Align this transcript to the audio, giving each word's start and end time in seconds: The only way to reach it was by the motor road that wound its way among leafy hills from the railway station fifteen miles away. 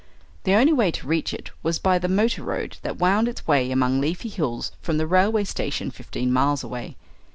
The 0.45 0.55
only 0.55 0.73
way 0.73 0.89
to 0.89 1.05
reach 1.05 1.31
it 1.31 1.51
was 1.61 1.77
by 1.77 1.99
the 1.99 2.07
motor 2.07 2.43
road 2.43 2.77
that 2.81 2.97
wound 2.97 3.27
its 3.27 3.45
way 3.45 3.69
among 3.69 4.01
leafy 4.01 4.29
hills 4.29 4.71
from 4.81 4.97
the 4.97 5.05
railway 5.05 5.43
station 5.43 5.91
fifteen 5.91 6.33
miles 6.33 6.63
away. 6.63 6.97